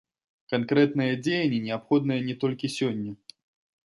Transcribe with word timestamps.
Канкрэтныя 0.51 1.17
дзеянні 1.27 1.59
неабходныя 1.67 2.21
не 2.31 2.35
толькі 2.45 2.73
сёння. 2.77 3.13